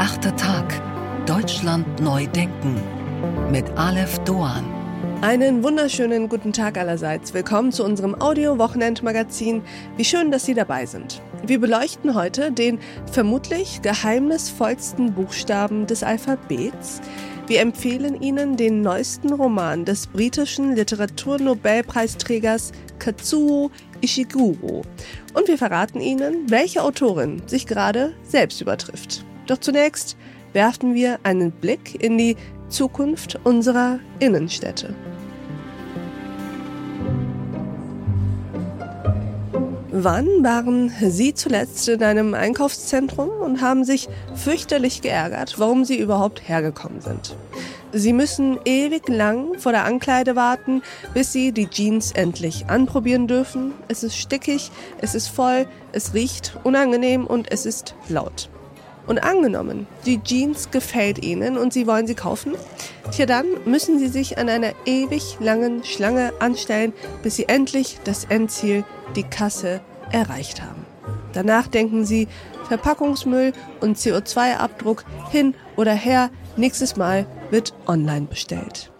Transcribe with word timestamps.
achte 0.00 0.34
Tag. 0.34 0.80
Deutschland 1.26 2.00
neu 2.00 2.26
denken. 2.28 2.80
Mit 3.52 3.66
Aleph 3.76 4.18
Doan. 4.20 4.64
Einen 5.20 5.62
wunderschönen 5.62 6.30
guten 6.30 6.54
Tag 6.54 6.78
allerseits. 6.78 7.34
Willkommen 7.34 7.70
zu 7.70 7.84
unserem 7.84 8.18
Audio-Wochenend-Magazin. 8.18 9.60
Wie 9.98 10.04
schön, 10.06 10.30
dass 10.30 10.46
Sie 10.46 10.54
dabei 10.54 10.86
sind. 10.86 11.20
Wir 11.44 11.60
beleuchten 11.60 12.14
heute 12.14 12.50
den 12.50 12.78
vermutlich 13.12 13.82
geheimnisvollsten 13.82 15.12
Buchstaben 15.12 15.86
des 15.86 16.02
Alphabets. 16.02 17.02
Wir 17.46 17.60
empfehlen 17.60 18.22
Ihnen 18.22 18.56
den 18.56 18.80
neuesten 18.80 19.34
Roman 19.34 19.84
des 19.84 20.06
britischen 20.06 20.76
Literaturnobelpreisträgers 20.76 22.72
Katsuo 22.98 23.70
Ishiguro. 24.00 24.80
Und 25.34 25.46
wir 25.46 25.58
verraten 25.58 26.00
Ihnen, 26.00 26.50
welche 26.50 26.82
Autorin 26.82 27.42
sich 27.46 27.66
gerade 27.66 28.14
selbst 28.22 28.62
übertrifft. 28.62 29.26
Doch 29.46 29.58
zunächst 29.58 30.16
werfen 30.52 30.94
wir 30.94 31.18
einen 31.22 31.50
Blick 31.50 32.02
in 32.02 32.18
die 32.18 32.36
Zukunft 32.68 33.38
unserer 33.44 33.98
Innenstädte. 34.20 34.94
Wann 39.92 40.28
waren 40.44 40.92
Sie 41.00 41.34
zuletzt 41.34 41.88
in 41.88 42.02
einem 42.02 42.32
Einkaufszentrum 42.32 43.28
und 43.28 43.60
haben 43.60 43.84
sich 43.84 44.08
fürchterlich 44.36 45.02
geärgert, 45.02 45.58
warum 45.58 45.84
Sie 45.84 45.98
überhaupt 45.98 46.48
hergekommen 46.48 47.00
sind? 47.00 47.36
Sie 47.92 48.12
müssen 48.12 48.58
ewig 48.64 49.08
lang 49.08 49.58
vor 49.58 49.72
der 49.72 49.84
Ankleide 49.84 50.36
warten, 50.36 50.82
bis 51.12 51.32
Sie 51.32 51.50
die 51.50 51.66
Jeans 51.66 52.12
endlich 52.12 52.66
anprobieren 52.68 53.26
dürfen. 53.26 53.72
Es 53.88 54.04
ist 54.04 54.16
stickig, 54.16 54.70
es 55.00 55.16
ist 55.16 55.26
voll, 55.26 55.66
es 55.90 56.14
riecht 56.14 56.56
unangenehm 56.62 57.26
und 57.26 57.50
es 57.50 57.66
ist 57.66 57.96
laut. 58.08 58.48
Und 59.06 59.18
angenommen, 59.18 59.86
die 60.06 60.22
Jeans 60.22 60.70
gefällt 60.70 61.24
Ihnen 61.24 61.58
und 61.58 61.72
Sie 61.72 61.86
wollen 61.86 62.06
sie 62.06 62.14
kaufen, 62.14 62.54
tja 63.10 63.26
dann 63.26 63.46
müssen 63.64 63.98
Sie 63.98 64.08
sich 64.08 64.38
an 64.38 64.48
einer 64.48 64.72
ewig 64.84 65.38
langen 65.40 65.84
Schlange 65.84 66.32
anstellen, 66.38 66.92
bis 67.22 67.36
Sie 67.36 67.48
endlich 67.48 67.98
das 68.04 68.24
Endziel, 68.24 68.84
die 69.16 69.24
Kasse, 69.24 69.80
erreicht 70.12 70.62
haben. 70.62 70.84
Danach 71.32 71.66
denken 71.66 72.04
Sie, 72.04 72.28
Verpackungsmüll 72.68 73.52
und 73.80 73.96
CO2-Abdruck 73.96 75.04
hin 75.30 75.54
oder 75.76 75.92
her, 75.92 76.30
nächstes 76.56 76.96
Mal 76.96 77.26
wird 77.50 77.74
online 77.86 78.26
bestellt. 78.26 78.92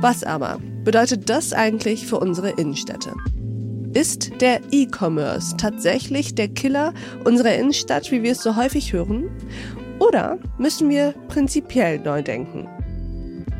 Was 0.00 0.22
aber 0.22 0.58
bedeutet 0.84 1.28
das 1.28 1.52
eigentlich 1.52 2.06
für 2.06 2.18
unsere 2.18 2.50
Innenstädte? 2.50 3.14
Ist 3.94 4.40
der 4.40 4.60
E-Commerce 4.70 5.56
tatsächlich 5.56 6.34
der 6.34 6.48
Killer 6.48 6.92
unserer 7.24 7.54
Innenstadt, 7.54 8.10
wie 8.10 8.22
wir 8.22 8.32
es 8.32 8.42
so 8.42 8.54
häufig 8.54 8.92
hören? 8.92 9.30
Oder 9.98 10.38
müssen 10.58 10.90
wir 10.90 11.14
prinzipiell 11.28 11.98
neu 11.98 12.22
denken? 12.22 12.68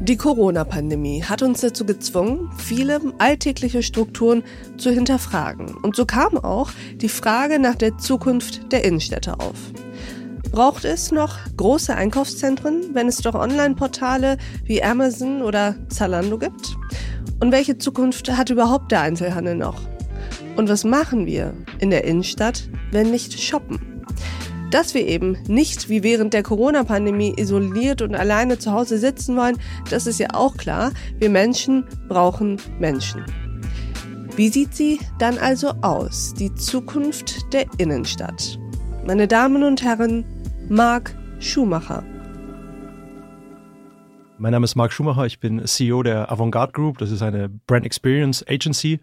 Die 0.00 0.16
Corona-Pandemie 0.16 1.24
hat 1.24 1.42
uns 1.42 1.62
dazu 1.62 1.84
gezwungen, 1.84 2.50
viele 2.56 3.00
alltägliche 3.18 3.82
Strukturen 3.82 4.44
zu 4.76 4.90
hinterfragen. 4.90 5.74
Und 5.82 5.96
so 5.96 6.04
kam 6.04 6.36
auch 6.36 6.70
die 6.96 7.08
Frage 7.08 7.58
nach 7.58 7.74
der 7.74 7.98
Zukunft 7.98 8.70
der 8.70 8.84
Innenstädte 8.84 9.40
auf. 9.40 9.56
Braucht 10.52 10.84
es 10.84 11.10
noch 11.10 11.36
große 11.56 11.94
Einkaufszentren, 11.94 12.94
wenn 12.94 13.08
es 13.08 13.16
doch 13.16 13.34
Online-Portale 13.34 14.36
wie 14.64 14.82
Amazon 14.82 15.42
oder 15.42 15.74
Zalando 15.88 16.38
gibt? 16.38 16.76
Und 17.40 17.50
welche 17.50 17.78
Zukunft 17.78 18.30
hat 18.30 18.50
überhaupt 18.50 18.92
der 18.92 19.00
Einzelhandel 19.00 19.56
noch? 19.56 19.80
Und 20.58 20.68
was 20.68 20.82
machen 20.82 21.24
wir 21.24 21.54
in 21.78 21.90
der 21.90 22.02
Innenstadt, 22.02 22.68
wenn 22.90 23.12
nicht 23.12 23.40
shoppen? 23.40 24.02
Dass 24.72 24.92
wir 24.92 25.06
eben 25.06 25.38
nicht 25.46 25.88
wie 25.88 26.02
während 26.02 26.34
der 26.34 26.42
Corona-Pandemie 26.42 27.32
isoliert 27.38 28.02
und 28.02 28.16
alleine 28.16 28.58
zu 28.58 28.72
Hause 28.72 28.98
sitzen 28.98 29.36
wollen, 29.36 29.56
das 29.88 30.08
ist 30.08 30.18
ja 30.18 30.26
auch 30.34 30.56
klar. 30.56 30.90
Wir 31.20 31.30
Menschen 31.30 31.84
brauchen 32.08 32.56
Menschen. 32.80 33.24
Wie 34.34 34.48
sieht 34.48 34.74
sie 34.74 34.98
dann 35.20 35.38
also 35.38 35.68
aus, 35.82 36.34
die 36.34 36.52
Zukunft 36.56 37.52
der 37.52 37.66
Innenstadt? 37.78 38.58
Meine 39.06 39.28
Damen 39.28 39.62
und 39.62 39.84
Herren, 39.84 40.24
Marc 40.68 41.14
Schumacher. 41.38 42.02
Mein 44.40 44.52
Name 44.52 44.66
ist 44.66 44.76
Marc 44.76 44.92
Schumacher, 44.92 45.26
ich 45.26 45.40
bin 45.40 45.66
CEO 45.66 46.04
der 46.04 46.30
Avantgarde 46.30 46.72
Group. 46.72 46.98
Das 46.98 47.10
ist 47.10 47.22
eine 47.22 47.48
Brand 47.48 47.84
Experience 47.84 48.44
Agency, 48.48 49.00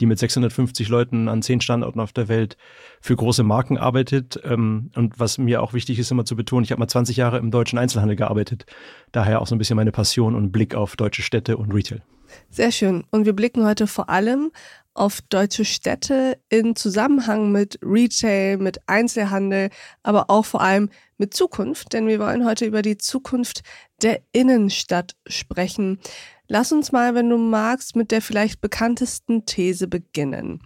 die 0.00 0.06
mit 0.06 0.20
650 0.20 0.88
Leuten 0.88 1.28
an 1.28 1.42
zehn 1.42 1.60
Standorten 1.60 1.98
auf 1.98 2.12
der 2.12 2.28
Welt 2.28 2.56
für 3.00 3.16
große 3.16 3.42
Marken 3.42 3.78
arbeitet. 3.78 4.40
Ähm, 4.44 4.92
und 4.94 5.18
was 5.18 5.38
mir 5.38 5.60
auch 5.60 5.72
wichtig 5.72 5.98
ist, 5.98 6.12
immer 6.12 6.24
zu 6.24 6.36
betonen, 6.36 6.62
ich 6.62 6.70
habe 6.70 6.78
mal 6.78 6.86
20 6.86 7.16
Jahre 7.16 7.38
im 7.38 7.50
deutschen 7.50 7.80
Einzelhandel 7.80 8.14
gearbeitet. 8.14 8.64
Daher 9.10 9.42
auch 9.42 9.48
so 9.48 9.56
ein 9.56 9.58
bisschen 9.58 9.74
meine 9.74 9.90
Passion 9.90 10.36
und 10.36 10.52
Blick 10.52 10.76
auf 10.76 10.94
deutsche 10.94 11.22
Städte 11.22 11.56
und 11.56 11.74
Retail. 11.74 12.02
Sehr 12.50 12.70
schön. 12.70 13.02
Und 13.10 13.26
wir 13.26 13.34
blicken 13.34 13.66
heute 13.66 13.88
vor 13.88 14.08
allem 14.08 14.52
auf 14.96 15.20
deutsche 15.22 15.64
Städte 15.64 16.38
in 16.48 16.74
Zusammenhang 16.74 17.52
mit 17.52 17.78
Retail, 17.82 18.56
mit 18.58 18.80
Einzelhandel, 18.86 19.70
aber 20.02 20.30
auch 20.30 20.44
vor 20.44 20.60
allem 20.60 20.90
mit 21.18 21.34
Zukunft, 21.34 21.92
denn 21.92 22.06
wir 22.06 22.18
wollen 22.18 22.44
heute 22.44 22.64
über 22.64 22.82
die 22.82 22.98
Zukunft 22.98 23.62
der 24.02 24.20
Innenstadt 24.32 25.16
sprechen. 25.26 26.00
Lass 26.48 26.72
uns 26.72 26.92
mal, 26.92 27.14
wenn 27.14 27.28
du 27.28 27.38
magst, 27.38 27.96
mit 27.96 28.10
der 28.10 28.22
vielleicht 28.22 28.60
bekanntesten 28.60 29.46
These 29.46 29.88
beginnen. 29.88 30.60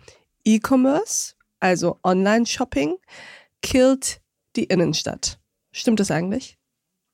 E-Commerce, 0.45 1.35
also 1.59 1.99
Online-Shopping, 2.03 2.97
killt 3.63 4.21
die 4.57 4.65
Innenstadt. 4.65 5.39
Stimmt 5.73 6.01
das 6.01 6.11
eigentlich? 6.11 6.60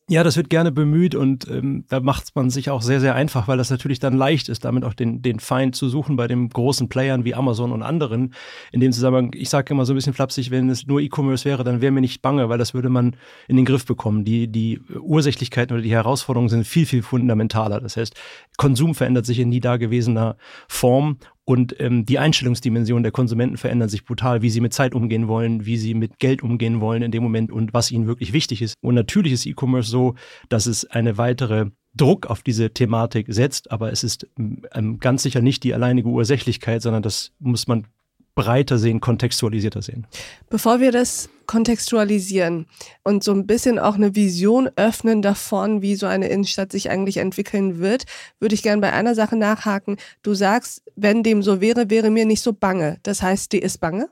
Ja, 0.08 0.22
das 0.22 0.36
wird 0.36 0.50
gerne 0.50 0.70
bemüht 0.70 1.16
und 1.16 1.48
ähm, 1.50 1.84
da 1.88 1.98
macht 1.98 2.36
man 2.36 2.48
sich 2.48 2.70
auch 2.70 2.80
sehr, 2.80 3.00
sehr 3.00 3.16
einfach, 3.16 3.48
weil 3.48 3.58
das 3.58 3.70
natürlich 3.70 3.98
dann 3.98 4.16
leicht 4.16 4.48
ist, 4.48 4.64
damit 4.64 4.84
auch 4.84 4.94
den, 4.94 5.20
den 5.20 5.40
Feind 5.40 5.74
zu 5.74 5.88
suchen 5.88 6.14
bei 6.14 6.28
den 6.28 6.48
großen 6.48 6.88
Playern 6.88 7.24
wie 7.24 7.34
Amazon 7.34 7.72
und 7.72 7.82
anderen. 7.82 8.32
In 8.70 8.78
dem 8.78 8.92
Zusammenhang, 8.92 9.32
ich 9.34 9.48
sage 9.48 9.74
immer 9.74 9.84
so 9.84 9.92
ein 9.92 9.96
bisschen 9.96 10.14
flapsig, 10.14 10.52
wenn 10.52 10.70
es 10.70 10.86
nur 10.86 11.00
E-Commerce 11.00 11.44
wäre, 11.44 11.64
dann 11.64 11.80
wäre 11.80 11.90
mir 11.90 12.02
nicht 12.02 12.22
bange, 12.22 12.48
weil 12.48 12.56
das 12.56 12.72
würde 12.72 12.88
man 12.88 13.16
in 13.48 13.56
den 13.56 13.64
Griff 13.64 13.84
bekommen. 13.84 14.24
Die, 14.24 14.46
die 14.46 14.80
Ursächlichkeiten 15.00 15.74
oder 15.74 15.82
die 15.82 15.90
Herausforderungen 15.90 16.50
sind 16.50 16.68
viel, 16.68 16.86
viel 16.86 17.02
fundamentaler. 17.02 17.80
Das 17.80 17.96
heißt, 17.96 18.14
Konsum 18.58 18.94
verändert 18.94 19.26
sich 19.26 19.40
in 19.40 19.48
nie 19.48 19.60
dagewesener 19.60 20.36
Form 20.68 21.18
und 21.46 21.76
ähm, 21.78 22.04
die 22.04 22.18
Einstellungsdimension 22.18 23.04
der 23.04 23.12
Konsumenten 23.12 23.56
verändern 23.56 23.88
sich 23.88 24.04
brutal, 24.04 24.42
wie 24.42 24.50
sie 24.50 24.60
mit 24.60 24.74
Zeit 24.74 24.96
umgehen 24.96 25.28
wollen, 25.28 25.64
wie 25.64 25.76
sie 25.76 25.94
mit 25.94 26.18
Geld 26.18 26.42
umgehen 26.42 26.80
wollen 26.80 27.02
in 27.02 27.12
dem 27.12 27.22
Moment 27.22 27.52
und 27.52 27.72
was 27.72 27.92
ihnen 27.92 28.08
wirklich 28.08 28.32
wichtig 28.32 28.62
ist. 28.62 28.74
Und 28.80 28.96
natürlich 28.96 29.32
ist 29.32 29.46
E-Commerce 29.46 29.88
so, 29.88 30.16
dass 30.48 30.66
es 30.66 30.84
eine 30.86 31.18
weitere 31.18 31.66
Druck 31.94 32.26
auf 32.26 32.42
diese 32.42 32.70
Thematik 32.70 33.26
setzt, 33.28 33.70
aber 33.70 33.92
es 33.92 34.02
ist 34.02 34.26
ähm, 34.36 34.98
ganz 34.98 35.22
sicher 35.22 35.40
nicht 35.40 35.62
die 35.62 35.72
alleinige 35.72 36.08
Ursächlichkeit, 36.08 36.82
sondern 36.82 37.02
das 37.02 37.30
muss 37.38 37.68
man 37.68 37.86
breiter 38.34 38.76
sehen, 38.76 39.00
kontextualisierter 39.00 39.82
sehen. 39.82 40.06
Bevor 40.50 40.80
wir 40.80 40.92
das 40.92 41.30
kontextualisieren 41.46 42.66
und 43.02 43.24
so 43.24 43.32
ein 43.32 43.46
bisschen 43.46 43.78
auch 43.78 43.94
eine 43.94 44.14
Vision 44.14 44.68
öffnen 44.76 45.22
davon, 45.22 45.80
wie 45.80 45.94
so 45.94 46.06
eine 46.06 46.28
Innenstadt 46.28 46.70
sich 46.70 46.90
eigentlich 46.90 47.16
entwickeln 47.16 47.78
wird, 47.78 48.04
würde 48.38 48.54
ich 48.54 48.62
gerne 48.62 48.82
bei 48.82 48.92
einer 48.92 49.14
Sache 49.14 49.36
nachhaken. 49.36 49.96
Du 50.22 50.34
sagst, 50.34 50.82
wenn 50.96 51.22
dem 51.22 51.42
so 51.42 51.60
wäre, 51.60 51.90
wäre 51.90 52.10
mir 52.10 52.24
nicht 52.26 52.42
so 52.42 52.52
bange. 52.52 52.98
Das 53.02 53.22
heißt, 53.22 53.52
die 53.52 53.60
ist 53.60 53.78
bange? 53.78 54.08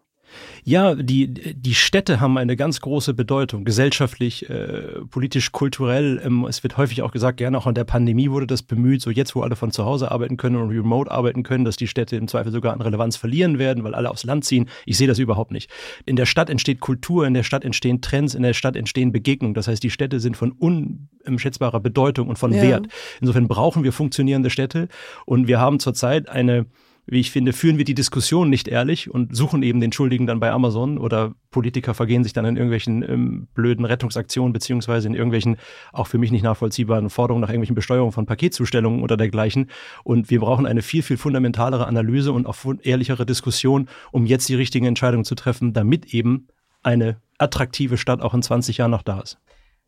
Ja, 0.64 0.94
die, 0.94 1.28
die 1.28 1.74
Städte 1.74 2.20
haben 2.20 2.38
eine 2.38 2.56
ganz 2.56 2.80
große 2.80 3.14
Bedeutung, 3.14 3.64
gesellschaftlich, 3.64 4.48
äh, 4.48 5.00
politisch, 5.10 5.52
kulturell. 5.52 6.20
Ähm, 6.24 6.44
es 6.48 6.62
wird 6.62 6.76
häufig 6.76 7.02
auch 7.02 7.12
gesagt, 7.12 7.38
gerne 7.38 7.58
auch 7.58 7.66
in 7.66 7.74
der 7.74 7.84
Pandemie 7.84 8.30
wurde 8.30 8.46
das 8.46 8.62
bemüht, 8.62 9.02
so 9.02 9.10
jetzt, 9.10 9.34
wo 9.34 9.42
alle 9.42 9.56
von 9.56 9.70
zu 9.72 9.84
Hause 9.84 10.10
arbeiten 10.10 10.36
können 10.36 10.56
und 10.56 10.70
remote 10.70 11.10
arbeiten 11.10 11.42
können, 11.42 11.64
dass 11.64 11.76
die 11.76 11.86
Städte 11.86 12.16
im 12.16 12.28
Zweifel 12.28 12.52
sogar 12.52 12.72
an 12.72 12.80
Relevanz 12.80 13.16
verlieren 13.16 13.58
werden, 13.58 13.84
weil 13.84 13.94
alle 13.94 14.10
aufs 14.10 14.24
Land 14.24 14.44
ziehen. 14.44 14.68
Ich 14.86 14.96
sehe 14.96 15.08
das 15.08 15.18
überhaupt 15.18 15.50
nicht. 15.50 15.70
In 16.06 16.16
der 16.16 16.26
Stadt 16.26 16.50
entsteht 16.50 16.80
Kultur, 16.80 17.26
in 17.26 17.34
der 17.34 17.42
Stadt 17.42 17.64
entstehen 17.64 18.00
Trends, 18.00 18.34
in 18.34 18.42
der 18.42 18.54
Stadt 18.54 18.76
entstehen 18.76 19.12
Begegnungen. 19.12 19.54
Das 19.54 19.68
heißt, 19.68 19.82
die 19.82 19.90
Städte 19.90 20.20
sind 20.20 20.36
von 20.36 20.52
unschätzbarer 20.52 21.80
Bedeutung 21.80 22.28
und 22.28 22.38
von 22.38 22.52
ja. 22.52 22.62
Wert. 22.62 22.88
Insofern 23.20 23.48
brauchen 23.48 23.84
wir 23.84 23.92
funktionierende 23.92 24.50
Städte 24.50 24.88
und 25.26 25.48
wir 25.48 25.60
haben 25.60 25.78
zurzeit 25.78 26.28
eine 26.28 26.66
wie 27.06 27.20
ich 27.20 27.30
finde, 27.30 27.52
führen 27.52 27.76
wir 27.78 27.84
die 27.84 27.94
Diskussion 27.94 28.48
nicht 28.48 28.68
ehrlich 28.68 29.10
und 29.10 29.36
suchen 29.36 29.62
eben 29.62 29.80
den 29.80 29.92
Schuldigen 29.92 30.26
dann 30.26 30.40
bei 30.40 30.50
Amazon 30.50 30.98
oder 30.98 31.34
Politiker 31.50 31.94
vergehen 31.94 32.24
sich 32.24 32.32
dann 32.32 32.44
in 32.46 32.56
irgendwelchen 32.56 33.02
ähm, 33.02 33.48
blöden 33.54 33.84
Rettungsaktionen 33.84 34.52
beziehungsweise 34.52 35.06
in 35.06 35.14
irgendwelchen 35.14 35.56
auch 35.92 36.06
für 36.06 36.18
mich 36.18 36.32
nicht 36.32 36.42
nachvollziehbaren 36.42 37.10
Forderungen 37.10 37.42
nach 37.42 37.50
irgendwelchen 37.50 37.74
Besteuerungen 37.74 38.12
von 38.12 38.26
Paketzustellungen 38.26 39.02
oder 39.02 39.16
dergleichen. 39.16 39.70
Und 40.02 40.30
wir 40.30 40.40
brauchen 40.40 40.66
eine 40.66 40.82
viel, 40.82 41.02
viel 41.02 41.18
fundamentalere 41.18 41.86
Analyse 41.86 42.32
und 42.32 42.46
auch 42.46 42.56
ehrlichere 42.82 43.26
Diskussion, 43.26 43.88
um 44.10 44.26
jetzt 44.26 44.48
die 44.48 44.54
richtigen 44.54 44.86
Entscheidungen 44.86 45.24
zu 45.24 45.34
treffen, 45.34 45.72
damit 45.72 46.14
eben 46.14 46.48
eine 46.82 47.16
attraktive 47.38 47.98
Stadt 47.98 48.20
auch 48.20 48.34
in 48.34 48.42
20 48.42 48.78
Jahren 48.78 48.90
noch 48.90 49.02
da 49.02 49.20
ist. 49.20 49.38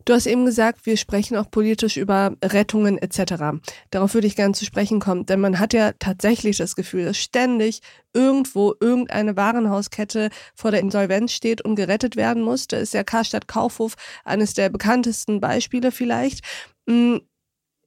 Du 0.06 0.14
hast 0.14 0.26
eben 0.26 0.46
gesagt, 0.46 0.86
wir 0.86 0.96
sprechen 0.96 1.36
auch 1.36 1.50
politisch 1.50 1.96
über 1.96 2.36
Rettungen 2.42 2.96
etc. 2.96 3.58
Darauf 3.90 4.14
würde 4.14 4.28
ich 4.28 4.36
gerne 4.36 4.54
zu 4.54 4.64
sprechen 4.64 5.00
kommen, 5.00 5.26
denn 5.26 5.40
man 5.40 5.58
hat 5.58 5.72
ja 5.72 5.92
tatsächlich 5.98 6.58
das 6.58 6.76
Gefühl, 6.76 7.06
dass 7.06 7.18
ständig 7.18 7.80
irgendwo 8.14 8.72
irgendeine 8.78 9.36
Warenhauskette 9.36 10.30
vor 10.54 10.70
der 10.70 10.78
Insolvenz 10.78 11.32
steht 11.32 11.60
und 11.60 11.74
gerettet 11.74 12.14
werden 12.14 12.44
muss. 12.44 12.68
Da 12.68 12.76
ist 12.76 12.94
ja 12.94 13.02
Karstadt 13.02 13.48
Kaufhof 13.48 13.96
eines 14.24 14.54
der 14.54 14.68
bekanntesten 14.68 15.40
Beispiele 15.40 15.90
vielleicht. 15.90 16.44
Hm, 16.88 17.20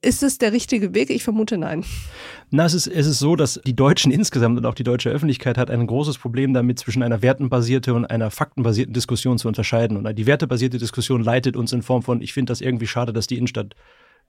ist 0.02 0.22
es 0.22 0.38
der 0.40 0.52
richtige 0.52 0.94
Weg? 0.94 1.10
Ich 1.12 1.24
vermute 1.24 1.58
nein. 1.58 1.86
Na, 2.52 2.66
es 2.66 2.74
ist, 2.74 2.88
es 2.88 3.06
ist 3.06 3.20
so, 3.20 3.36
dass 3.36 3.62
die 3.64 3.76
Deutschen 3.76 4.12
insgesamt 4.12 4.58
und 4.58 4.66
auch 4.66 4.74
die 4.74 4.84
deutsche 4.84 5.10
Öffentlichkeit 5.10 5.58
hat 5.58 5.70
ein 5.70 5.86
großes 5.86 6.18
Problem 6.18 6.54
damit, 6.54 6.80
zwischen 6.80 7.04
einer 7.04 7.22
wertenbasierten 7.22 7.94
und 7.94 8.06
einer 8.06 8.32
faktenbasierten 8.32 8.94
Diskussion 8.94 9.38
zu 9.38 9.48
unterscheiden. 9.48 9.98
Und 9.98 10.18
die 10.18 10.26
wertebasierte 10.26 10.80
Diskussion 10.80 11.24
leitet 11.24 11.56
uns 11.56 11.74
in 11.74 11.84
Form 11.84 12.02
von, 12.02 12.22
ich 12.22 12.34
finde 12.34 12.52
das 12.52 12.62
irgendwie 12.62 12.88
schade, 12.88 13.14
dass 13.14 13.28
die 13.28 13.38
Innenstadt 13.38 13.76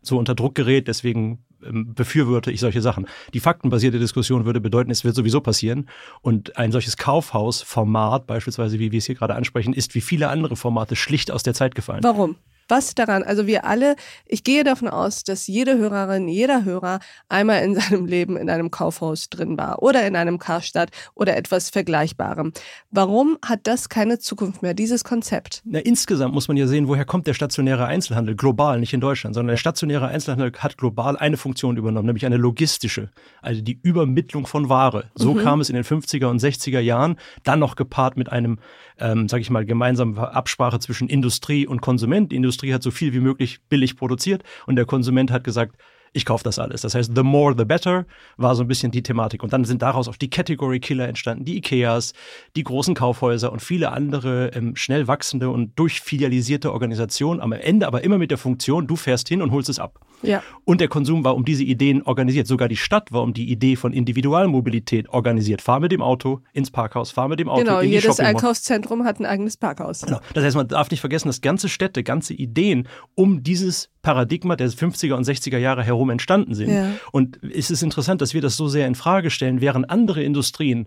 so 0.02 0.18
unter 0.18 0.34
Druck 0.34 0.54
gerät, 0.54 0.88
deswegen 0.88 1.44
ähm, 1.64 1.94
befürworte 1.94 2.50
ich 2.50 2.60
solche 2.60 2.80
Sachen. 2.80 3.06
Die 3.34 3.40
faktenbasierte 3.40 3.98
Diskussion 3.98 4.44
würde 4.44 4.60
bedeuten, 4.60 4.90
es 4.90 5.04
wird 5.04 5.14
sowieso 5.14 5.40
passieren. 5.40 5.88
Und 6.22 6.56
ein 6.56 6.72
solches 6.72 6.96
Kaufhausformat, 6.96 8.26
beispielsweise 8.26 8.78
wie 8.78 8.92
wir 8.92 8.98
es 8.98 9.06
hier 9.06 9.14
gerade 9.14 9.34
ansprechen, 9.34 9.74
ist 9.74 9.94
wie 9.94 10.00
viele 10.00 10.28
andere 10.28 10.56
Formate 10.56 10.96
schlicht 10.96 11.30
aus 11.30 11.42
der 11.42 11.54
Zeit 11.54 11.74
gefallen. 11.74 12.02
Warum? 12.02 12.36
Was 12.70 12.94
daran? 12.94 13.24
Also 13.24 13.46
wir 13.48 13.64
alle, 13.64 13.96
ich 14.26 14.44
gehe 14.44 14.62
davon 14.62 14.88
aus, 14.88 15.24
dass 15.24 15.48
jede 15.48 15.76
Hörerin, 15.76 16.28
jeder 16.28 16.64
Hörer 16.64 17.00
einmal 17.28 17.64
in 17.64 17.74
seinem 17.80 18.06
Leben 18.06 18.36
in 18.36 18.48
einem 18.48 18.70
Kaufhaus 18.70 19.28
drin 19.28 19.58
war 19.58 19.82
oder 19.82 20.06
in 20.06 20.14
einem 20.14 20.38
Karstadt 20.38 20.90
oder 21.14 21.36
etwas 21.36 21.70
Vergleichbarem. 21.70 22.52
Warum 22.90 23.38
hat 23.44 23.60
das 23.64 23.88
keine 23.88 24.20
Zukunft 24.20 24.62
mehr, 24.62 24.72
dieses 24.72 25.02
Konzept? 25.02 25.62
Na, 25.64 25.80
insgesamt 25.80 26.32
muss 26.32 26.46
man 26.46 26.56
ja 26.56 26.68
sehen, 26.68 26.86
woher 26.86 27.04
kommt 27.04 27.26
der 27.26 27.34
stationäre 27.34 27.86
Einzelhandel? 27.86 28.36
Global, 28.36 28.78
nicht 28.78 28.92
in 28.92 29.00
Deutschland, 29.00 29.34
sondern 29.34 29.54
der 29.54 29.58
stationäre 29.58 30.06
Einzelhandel 30.06 30.52
hat 30.58 30.78
global 30.78 31.16
eine 31.16 31.36
Funktion 31.36 31.76
übernommen, 31.76 32.06
nämlich 32.06 32.24
eine 32.24 32.36
logistische, 32.36 33.10
also 33.42 33.62
die 33.62 33.80
Übermittlung 33.82 34.46
von 34.46 34.68
Ware. 34.68 35.10
So 35.14 35.34
mhm. 35.34 35.42
kam 35.42 35.60
es 35.60 35.70
in 35.70 35.74
den 35.74 35.84
50er 35.84 36.26
und 36.26 36.40
60er 36.40 36.78
Jahren, 36.78 37.16
dann 37.42 37.58
noch 37.58 37.74
gepaart 37.74 38.16
mit 38.16 38.30
einem, 38.30 38.58
ähm, 38.98 39.28
sage 39.28 39.40
ich 39.40 39.50
mal, 39.50 39.64
gemeinsamen 39.64 40.16
Absprache 40.18 40.78
zwischen 40.78 41.08
Industrie 41.08 41.66
und 41.66 41.80
Konsument. 41.80 42.30
Die 42.30 42.36
Industrie 42.36 42.59
Industrie 42.60 42.74
hat 42.74 42.82
so 42.82 42.90
viel 42.90 43.12
wie 43.12 43.20
möglich 43.20 43.60
billig 43.68 43.96
produziert 43.96 44.42
und 44.66 44.76
der 44.76 44.84
Konsument 44.84 45.30
hat 45.30 45.44
gesagt, 45.44 45.76
ich 46.12 46.24
kaufe 46.24 46.42
das 46.44 46.58
alles. 46.58 46.82
Das 46.82 46.94
heißt, 46.94 47.12
the 47.14 47.22
more 47.22 47.54
the 47.56 47.64
better 47.64 48.06
war 48.36 48.54
so 48.54 48.62
ein 48.62 48.68
bisschen 48.68 48.90
die 48.90 49.02
Thematik. 49.02 49.42
Und 49.42 49.52
dann 49.52 49.64
sind 49.64 49.82
daraus 49.82 50.08
auch 50.08 50.16
die 50.16 50.30
Category 50.30 50.80
Killer 50.80 51.08
entstanden, 51.08 51.44
die 51.44 51.56
Ikeas, 51.58 52.12
die 52.56 52.64
großen 52.64 52.94
Kaufhäuser 52.94 53.52
und 53.52 53.60
viele 53.60 53.92
andere 53.92 54.48
ähm, 54.54 54.74
schnell 54.76 55.06
wachsende 55.06 55.50
und 55.50 55.78
durchfilialisierte 55.78 56.72
Organisationen. 56.72 57.40
Am 57.40 57.52
Ende 57.52 57.86
aber 57.86 58.02
immer 58.02 58.18
mit 58.18 58.30
der 58.30 58.38
Funktion, 58.38 58.86
du 58.86 58.96
fährst 58.96 59.28
hin 59.28 59.42
und 59.42 59.52
holst 59.52 59.68
es 59.68 59.78
ab. 59.78 60.00
Ja. 60.22 60.42
Und 60.64 60.80
der 60.80 60.88
Konsum 60.88 61.24
war 61.24 61.34
um 61.34 61.44
diese 61.44 61.64
Ideen 61.64 62.02
organisiert. 62.02 62.46
Sogar 62.46 62.68
die 62.68 62.76
Stadt 62.76 63.12
war 63.12 63.22
um 63.22 63.32
die 63.32 63.50
Idee 63.50 63.76
von 63.76 63.92
Individualmobilität 63.92 65.08
organisiert. 65.08 65.62
Fahr 65.62 65.80
mit 65.80 65.92
dem 65.92 66.02
Auto 66.02 66.40
ins 66.52 66.70
Parkhaus, 66.70 67.10
fahr 67.10 67.28
mit 67.28 67.40
dem 67.40 67.48
Auto 67.48 67.62
genau, 67.62 67.78
in 67.78 67.88
die 67.88 67.94
jedes 67.94 68.20
Einkaufszentrum 68.20 69.04
hat 69.04 69.20
ein 69.20 69.26
eigenes 69.26 69.56
Parkhaus. 69.56 70.02
Genau. 70.02 70.20
Das 70.34 70.44
heißt, 70.44 70.56
man 70.56 70.68
darf 70.68 70.90
nicht 70.90 71.00
vergessen, 71.00 71.28
dass 71.28 71.40
ganze 71.40 71.68
Städte, 71.68 72.02
ganze 72.02 72.34
Ideen 72.34 72.88
um 73.14 73.42
dieses 73.42 73.90
Paradigma 74.02 74.56
der 74.56 74.70
50er 74.70 75.14
und 75.14 75.26
60er 75.26 75.58
Jahre 75.58 75.84
herum 75.84 76.10
entstanden 76.10 76.54
sind. 76.54 76.70
Ja. 76.70 76.92
Und 77.12 77.38
es 77.42 77.70
ist 77.70 77.82
interessant, 77.82 78.20
dass 78.20 78.34
wir 78.34 78.40
das 78.40 78.56
so 78.56 78.68
sehr 78.68 78.86
in 78.86 78.94
Frage 78.94 79.30
stellen, 79.30 79.60
während 79.60 79.90
andere 79.90 80.22
Industrien 80.22 80.86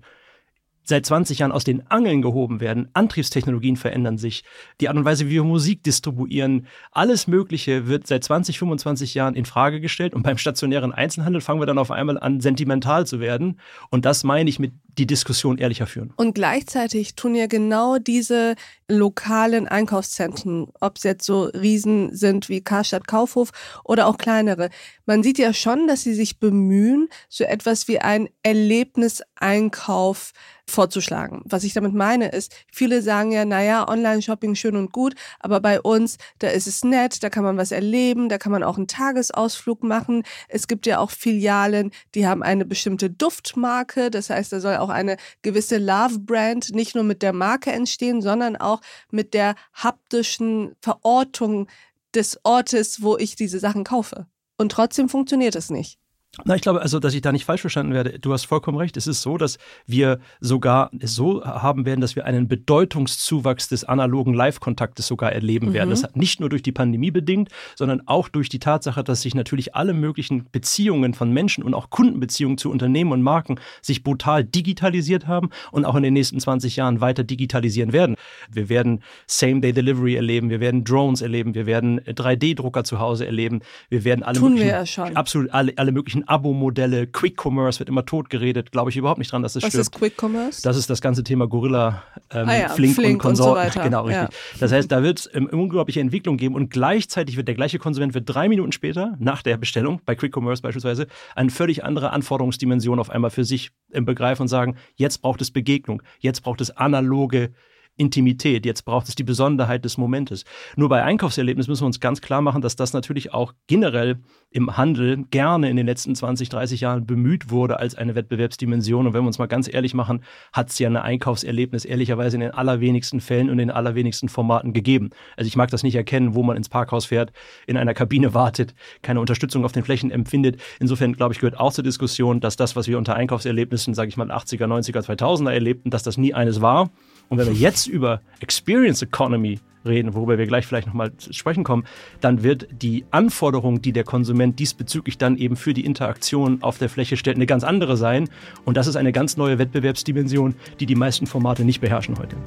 seit 0.83 1.05
20 1.05 1.39
Jahren 1.39 1.51
aus 1.51 1.63
den 1.63 1.89
Angeln 1.89 2.21
gehoben 2.21 2.59
werden. 2.59 2.89
Antriebstechnologien 2.93 3.77
verändern 3.77 4.17
sich. 4.17 4.43
Die 4.81 4.87
Art 4.87 4.97
und 4.97 5.05
Weise, 5.05 5.27
wie 5.27 5.31
wir 5.31 5.43
Musik 5.43 5.83
distribuieren, 5.83 6.67
alles 6.91 7.27
Mögliche 7.27 7.87
wird 7.87 8.07
seit 8.07 8.23
20, 8.23 8.59
25 8.59 9.13
Jahren 9.13 9.35
in 9.35 9.45
Frage 9.45 9.81
gestellt. 9.81 10.13
Und 10.13 10.23
beim 10.23 10.37
stationären 10.37 10.91
Einzelhandel 10.91 11.41
fangen 11.41 11.61
wir 11.61 11.65
dann 11.65 11.77
auf 11.77 11.91
einmal 11.91 12.19
an, 12.19 12.41
sentimental 12.41 13.05
zu 13.07 13.19
werden. 13.19 13.59
Und 13.89 14.05
das 14.05 14.23
meine 14.23 14.49
ich 14.49 14.59
mit 14.59 14.73
die 14.97 15.07
Diskussion 15.07 15.57
ehrlicher 15.57 15.87
führen. 15.87 16.13
Und 16.17 16.35
gleichzeitig 16.35 17.15
tun 17.15 17.35
ja 17.35 17.47
genau 17.47 17.97
diese 17.97 18.55
lokalen 18.87 19.67
Einkaufszentren, 19.67 20.67
ob 20.79 20.97
es 20.97 21.03
jetzt 21.03 21.25
so 21.25 21.45
Riesen 21.45 22.15
sind 22.15 22.49
wie 22.49 22.61
Karstadt 22.61 23.07
Kaufhof 23.07 23.49
oder 23.83 24.07
auch 24.07 24.17
kleinere. 24.17 24.69
Man 25.05 25.23
sieht 25.23 25.39
ja 25.39 25.53
schon, 25.53 25.87
dass 25.87 26.03
sie 26.03 26.13
sich 26.13 26.39
bemühen, 26.39 27.07
so 27.27 27.43
etwas 27.43 27.87
wie 27.87 27.99
ein 27.99 28.29
Erlebniseinkauf 28.43 30.33
vorzuschlagen. 30.69 31.41
Was 31.45 31.63
ich 31.63 31.73
damit 31.73 31.93
meine 31.93 32.29
ist, 32.29 32.55
viele 32.71 33.01
sagen 33.01 33.31
ja, 33.31 33.45
naja, 33.45 33.87
Online-Shopping 33.87 34.55
schön 34.55 34.75
und 34.75 34.91
gut, 34.91 35.15
aber 35.39 35.59
bei 35.59 35.81
uns, 35.81 36.17
da 36.39 36.49
ist 36.49 36.67
es 36.67 36.83
nett, 36.83 37.23
da 37.23 37.29
kann 37.29 37.43
man 37.43 37.57
was 37.57 37.71
erleben, 37.71 38.29
da 38.29 38.37
kann 38.37 38.51
man 38.51 38.63
auch 38.63 38.77
einen 38.77 38.87
Tagesausflug 38.87 39.83
machen. 39.83 40.23
Es 40.47 40.67
gibt 40.67 40.85
ja 40.85 40.99
auch 40.99 41.11
Filialen, 41.11 41.91
die 42.15 42.27
haben 42.27 42.43
eine 42.43 42.65
bestimmte 42.65 43.09
Duftmarke, 43.09 44.09
das 44.09 44.29
heißt, 44.29 44.51
da 44.53 44.59
soll 44.59 44.77
auch 44.77 44.89
eine 44.89 45.17
gewisse 45.41 45.77
Love-Brand 45.77 46.73
nicht 46.73 46.95
nur 46.95 47.03
mit 47.03 47.21
der 47.21 47.33
Marke 47.33 47.71
entstehen, 47.71 48.21
sondern 48.21 48.55
auch 48.55 48.81
mit 49.11 49.33
der 49.33 49.55
haptischen 49.73 50.75
Verortung 50.81 51.67
des 52.13 52.39
Ortes, 52.43 53.01
wo 53.01 53.17
ich 53.17 53.35
diese 53.35 53.59
Sachen 53.59 53.83
kaufe. 53.83 54.27
Und 54.57 54.71
trotzdem 54.71 55.09
funktioniert 55.09 55.55
es 55.55 55.69
nicht. 55.69 55.99
Na, 56.45 56.55
ich 56.55 56.63
glaube, 56.63 56.81
also, 56.81 56.99
dass 56.99 57.13
ich 57.13 57.21
da 57.21 57.31
nicht 57.31 57.45
falsch 57.45 57.61
verstanden 57.61 57.93
werde. 57.93 58.17
Du 58.17 58.33
hast 58.33 58.45
vollkommen 58.45 58.79
recht. 58.79 58.97
Es 58.97 59.05
ist 59.05 59.21
so, 59.21 59.37
dass 59.37 59.59
wir 59.85 60.19
sogar 60.41 60.89
es 60.99 61.13
so 61.13 61.45
haben 61.45 61.85
werden, 61.85 62.01
dass 62.01 62.15
wir 62.15 62.25
einen 62.25 62.47
Bedeutungszuwachs 62.47 63.69
des 63.69 63.83
analogen 63.83 64.33
Live-Kontaktes 64.33 65.05
sogar 65.05 65.31
erleben 65.31 65.69
mhm. 65.69 65.73
werden. 65.73 65.89
Das 65.91 66.03
hat 66.03 66.17
nicht 66.17 66.39
nur 66.39 66.49
durch 66.49 66.63
die 66.63 66.71
Pandemie 66.71 67.11
bedingt, 67.11 67.49
sondern 67.75 68.01
auch 68.07 68.29
durch 68.29 68.49
die 68.49 68.57
Tatsache, 68.57 69.03
dass 69.03 69.21
sich 69.21 69.35
natürlich 69.35 69.75
alle 69.75 69.93
möglichen 69.93 70.47
Beziehungen 70.51 71.13
von 71.13 71.31
Menschen 71.31 71.63
und 71.63 71.75
auch 71.75 71.91
Kundenbeziehungen 71.91 72.57
zu 72.57 72.71
Unternehmen 72.71 73.11
und 73.11 73.21
Marken 73.21 73.59
sich 73.83 74.03
brutal 74.03 74.43
digitalisiert 74.43 75.27
haben 75.27 75.51
und 75.71 75.85
auch 75.85 75.93
in 75.93 76.01
den 76.01 76.13
nächsten 76.13 76.39
20 76.39 76.77
Jahren 76.77 76.99
weiter 76.99 77.23
digitalisieren 77.23 77.93
werden. 77.93 78.15
Wir 78.49 78.69
werden 78.69 79.03
Same-Day-Delivery 79.27 80.15
erleben, 80.15 80.49
wir 80.49 80.59
werden 80.59 80.83
Drones 80.83 81.21
erleben, 81.21 81.53
wir 81.53 81.67
werden 81.67 81.99
3D-Drucker 82.01 82.83
zu 82.83 82.97
Hause 82.97 83.27
erleben, 83.27 83.61
wir 83.89 84.03
werden 84.03 84.23
alle 84.23 84.39
Tun 84.39 84.53
möglichen, 84.53 84.67
wir 84.67 84.77
ja 84.77 84.85
schon. 84.87 85.15
absolut 85.15 85.51
alle, 85.51 85.73
alle 85.77 85.91
möglichen 85.91 86.22
Abo-Modelle, 86.27 87.07
Quick 87.07 87.43
Commerce 87.43 87.79
wird 87.79 87.89
immer 87.89 88.05
tot 88.05 88.29
geredet, 88.29 88.71
glaube 88.71 88.89
ich 88.89 88.97
überhaupt 88.97 89.19
nicht 89.19 89.31
dran, 89.31 89.41
dass 89.41 89.55
es 89.55 89.63
Was 89.63 89.69
stimmt. 89.69 89.81
ist 89.81 89.91
Quick 89.91 90.21
Commerce? 90.21 90.61
Das 90.61 90.77
ist 90.77 90.89
das 90.89 91.01
ganze 91.01 91.23
Thema 91.23 91.47
Gorilla, 91.47 92.03
ähm, 92.31 92.49
ah 92.49 92.57
ja, 92.57 92.69
Flink, 92.69 92.95
Flink, 92.95 93.13
und 93.13 93.19
Konsorten. 93.19 93.71
So 93.71 93.79
genau, 93.83 94.03
richtig. 94.03 94.23
Ja. 94.23 94.59
Das 94.59 94.71
heißt, 94.71 94.91
da 94.91 95.03
wird 95.03 95.19
es 95.19 95.29
ähm, 95.33 95.47
unglaubliche 95.47 95.99
Entwicklung 95.99 96.37
geben 96.37 96.55
und 96.55 96.69
gleichzeitig 96.69 97.37
wird 97.37 97.47
der 97.47 97.55
gleiche 97.55 97.79
Konsument 97.79 98.13
wird 98.13 98.25
drei 98.27 98.49
Minuten 98.49 98.71
später, 98.71 99.15
nach 99.19 99.41
der 99.41 99.57
Bestellung, 99.57 100.01
bei 100.05 100.15
Quick 100.15 100.35
Commerce 100.35 100.61
beispielsweise, 100.61 101.07
eine 101.35 101.49
völlig 101.49 101.83
andere 101.83 102.11
Anforderungsdimension 102.11 102.99
auf 102.99 103.09
einmal 103.09 103.31
für 103.31 103.45
sich 103.45 103.71
ähm, 103.91 104.05
begreifen 104.05 104.43
und 104.43 104.47
sagen, 104.47 104.75
jetzt 104.95 105.21
braucht 105.21 105.41
es 105.41 105.51
Begegnung, 105.51 106.01
jetzt 106.19 106.41
braucht 106.41 106.61
es 106.61 106.71
analoge 106.71 107.53
Intimität. 107.97 108.65
Jetzt 108.65 108.85
braucht 108.85 109.07
es 109.07 109.15
die 109.15 109.23
Besonderheit 109.23 109.85
des 109.85 109.97
Momentes. 109.97 110.45
Nur 110.75 110.89
bei 110.89 111.03
Einkaufserlebnis 111.03 111.67
müssen 111.67 111.83
wir 111.83 111.87
uns 111.87 111.99
ganz 111.99 112.21
klar 112.21 112.41
machen, 112.41 112.61
dass 112.61 112.75
das 112.75 112.93
natürlich 112.93 113.33
auch 113.33 113.53
generell 113.67 114.19
im 114.49 114.77
Handel 114.77 115.25
gerne 115.31 115.69
in 115.69 115.75
den 115.75 115.85
letzten 115.85 116.15
20, 116.15 116.49
30 116.49 116.81
Jahren 116.81 117.05
bemüht 117.05 117.49
wurde 117.49 117.79
als 117.79 117.95
eine 117.95 118.15
Wettbewerbsdimension. 118.15 119.07
Und 119.07 119.13
wenn 119.13 119.23
wir 119.23 119.27
uns 119.27 119.39
mal 119.39 119.47
ganz 119.47 119.71
ehrlich 119.71 119.93
machen, 119.93 120.23
hat 120.51 120.69
es 120.69 120.79
ja 120.79 120.89
ein 120.89 120.97
Einkaufserlebnis 120.97 121.85
ehrlicherweise 121.85 122.37
in 122.37 122.41
den 122.41 122.51
allerwenigsten 122.51 123.19
Fällen 123.19 123.49
und 123.49 123.53
in 123.53 123.67
den 123.67 123.71
allerwenigsten 123.71 124.29
Formaten 124.29 124.73
gegeben. 124.73 125.09
Also 125.37 125.47
ich 125.47 125.55
mag 125.55 125.69
das 125.71 125.83
nicht 125.83 125.95
erkennen, 125.95 126.35
wo 126.35 126.43
man 126.43 126.57
ins 126.57 126.69
Parkhaus 126.69 127.05
fährt, 127.05 127.31
in 127.67 127.77
einer 127.77 127.93
Kabine 127.93 128.33
wartet, 128.33 128.73
keine 129.01 129.19
Unterstützung 129.19 129.65
auf 129.65 129.71
den 129.71 129.83
Flächen 129.83 130.11
empfindet. 130.11 130.61
Insofern, 130.79 131.13
glaube 131.13 131.33
ich, 131.33 131.39
gehört 131.39 131.59
auch 131.59 131.73
zur 131.73 131.83
Diskussion, 131.83 132.39
dass 132.39 132.55
das, 132.55 132.75
was 132.75 132.87
wir 132.87 132.97
unter 132.97 133.15
Einkaufserlebnissen, 133.15 133.93
sage 133.93 134.09
ich 134.09 134.17
mal, 134.17 134.31
80er, 134.31 134.65
90er, 134.65 135.05
2000er 135.05 135.51
erlebten, 135.51 135.89
dass 135.89 136.03
das 136.03 136.17
nie 136.17 136.33
eines 136.33 136.61
war. 136.61 136.91
Und 137.29 137.37
wenn 137.37 137.47
wir 137.47 137.53
jetzt 137.69 137.87
über 137.87 138.21
Experience 138.39 139.01
Economy 139.01 139.59
reden, 139.85 140.13
worüber 140.13 140.37
wir 140.37 140.47
gleich 140.47 140.65
vielleicht 140.65 140.87
nochmal 140.87 141.15
zu 141.17 141.33
sprechen 141.33 141.63
kommen, 141.63 141.85
dann 142.21 142.43
wird 142.43 142.67
die 142.71 143.05
Anforderung, 143.11 143.81
die 143.81 143.91
der 143.91 144.03
Konsument 144.03 144.59
diesbezüglich 144.59 145.17
dann 145.17 145.37
eben 145.37 145.55
für 145.55 145.73
die 145.73 145.85
Interaktion 145.85 146.63
auf 146.63 146.77
der 146.77 146.89
Fläche 146.89 147.17
stellt, 147.17 147.37
eine 147.37 147.45
ganz 147.45 147.63
andere 147.63 147.97
sein. 147.97 148.29
Und 148.65 148.77
das 148.77 148.87
ist 148.87 148.95
eine 148.95 149.11
ganz 149.11 149.37
neue 149.37 149.59
Wettbewerbsdimension, 149.59 150.55
die 150.79 150.85
die 150.85 150.95
meisten 150.95 151.27
Formate 151.27 151.65
nicht 151.65 151.81
beherrschen 151.81 152.17
heute. 152.17 152.37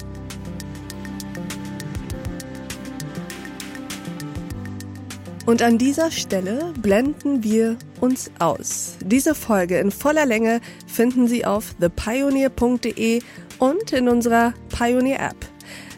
Und 5.45 5.61
an 5.61 5.77
dieser 5.77 6.11
Stelle 6.11 6.73
blenden 6.81 7.41
wir 7.41 7.77
uns 8.01 8.31
aus. 8.37 8.97
Diese 9.01 9.33
Folge 9.33 9.79
in 9.79 9.91
voller 9.91 10.25
Länge 10.25 10.59
finden 10.87 11.29
Sie 11.29 11.45
auf 11.45 11.73
thepioneer.de 11.79 13.21
und 13.59 13.93
in 13.93 14.09
unserer 14.09 14.53
Pioneer 14.69 15.19
App. 15.19 15.47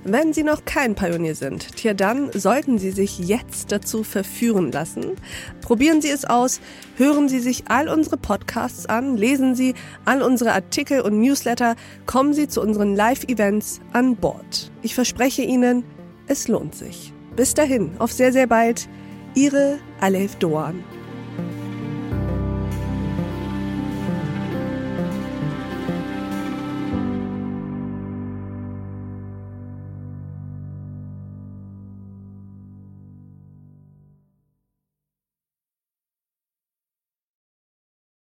Wenn 0.05 0.31
Sie 0.31 0.43
noch 0.43 0.63
kein 0.63 0.95
Pionier 0.95 1.35
sind, 1.35 1.75
tja 1.75 1.93
dann 1.93 2.31
sollten 2.31 2.77
Sie 2.77 2.91
sich 2.91 3.19
jetzt 3.19 3.71
dazu 3.71 4.03
verführen 4.03 4.71
lassen. 4.71 5.17
Probieren 5.61 6.01
Sie 6.01 6.09
es 6.09 6.23
aus, 6.23 6.61
hören 6.95 7.27
Sie 7.27 7.39
sich 7.39 7.65
all 7.67 7.89
unsere 7.89 8.15
Podcasts 8.15 8.85
an, 8.85 9.17
lesen 9.17 9.55
Sie 9.55 9.73
all 10.05 10.21
unsere 10.21 10.53
Artikel 10.53 11.01
und 11.01 11.19
Newsletter, 11.19 11.75
kommen 12.05 12.33
Sie 12.33 12.47
zu 12.47 12.61
unseren 12.61 12.95
Live-Events 12.95 13.81
an 13.91 14.15
Bord. 14.15 14.71
Ich 14.83 14.95
verspreche 14.95 15.41
Ihnen, 15.41 15.83
es 16.27 16.47
lohnt 16.47 16.75
sich. 16.75 17.13
Bis 17.35 17.53
dahin, 17.53 17.91
auf 17.99 18.13
sehr, 18.13 18.31
sehr 18.31 18.47
bald. 18.47 18.87
Ihre 19.35 19.79
Alef 19.99 20.35
Doan. 20.37 20.83